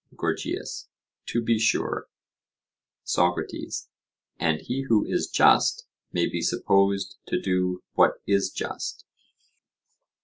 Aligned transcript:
GORGIAS: 0.15 0.87
To 1.27 1.43
be 1.43 1.59
sure. 1.59 2.07
SOCRATES: 3.03 3.89
And 4.39 4.59
he 4.61 4.85
who 4.89 5.05
is 5.05 5.27
just 5.27 5.85
may 6.11 6.27
be 6.27 6.41
supposed 6.41 7.17
to 7.27 7.39
do 7.39 7.83
what 7.93 8.13
is 8.25 8.49
just? 8.49 9.05